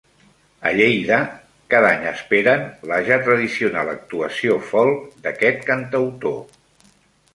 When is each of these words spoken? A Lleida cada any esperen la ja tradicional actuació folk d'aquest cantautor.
A 0.69 0.69
Lleida 0.77 1.17
cada 1.73 1.91
any 1.97 2.07
esperen 2.13 2.65
la 2.93 2.99
ja 3.09 3.19
tradicional 3.27 3.93
actuació 3.95 4.57
folk 4.73 5.07
d'aquest 5.29 5.63
cantautor. 5.73 6.39